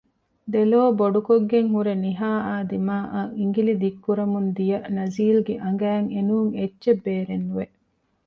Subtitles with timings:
[0.51, 7.65] ދެލޯ ބޮޑުކޮށްގެން ހުރެ ނިހާއާ ދިމާއަށް އިނގިލި ދިއްކުރަމުން ދިޔަ ނަޒީލްގެ އަނގައިން އެނޫން އެއްޗެއް ބޭރެއް ނުވެ